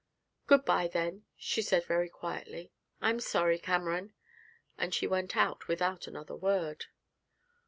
'Good 0.47 0.65
bye, 0.65 0.87
then,' 0.87 1.25
she 1.37 1.61
said 1.61 1.85
very 1.85 2.09
quietly; 2.09 2.71
'I'm 3.01 3.19
sorry, 3.19 3.59
Cameron.' 3.59 4.13
And 4.75 4.95
she 4.95 5.05
went 5.05 5.37
out 5.37 5.67
without 5.67 6.07
another 6.07 6.35
word. 6.35 6.85